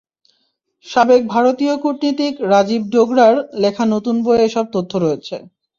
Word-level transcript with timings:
সাবেক 0.85 1.21
ভারতীয় 1.27 1.73
কূটনীতিক 1.77 2.33
রাজীব 2.51 2.81
ডোগরার 2.93 3.33
লেখা 3.55 3.83
নতুন 3.85 4.15
বইয়ে 4.25 4.45
এসব 4.47 4.65
তথ্য 4.75 4.91
রয়েছে। 4.97 5.35